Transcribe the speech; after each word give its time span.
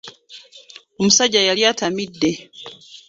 Omusajja 0.99 1.41
yali 1.49 1.61
atamidde 1.71 2.31